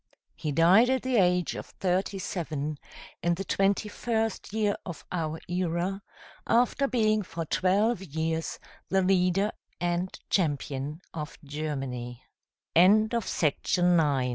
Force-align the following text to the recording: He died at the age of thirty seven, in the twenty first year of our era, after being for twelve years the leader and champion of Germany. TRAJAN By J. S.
He 0.35 0.51
died 0.51 0.89
at 0.89 1.03
the 1.03 1.17
age 1.17 1.53
of 1.53 1.67
thirty 1.67 2.17
seven, 2.17 2.79
in 3.21 3.35
the 3.35 3.43
twenty 3.43 3.87
first 3.87 4.51
year 4.51 4.75
of 4.83 5.05
our 5.11 5.39
era, 5.47 6.01
after 6.47 6.87
being 6.87 7.21
for 7.21 7.45
twelve 7.45 8.01
years 8.01 8.57
the 8.89 9.03
leader 9.03 9.51
and 9.79 10.09
champion 10.31 11.01
of 11.13 11.37
Germany. 11.43 12.23
TRAJAN 12.75 13.09
By 13.09 13.19
J. 13.63 14.27
S. 14.27 14.29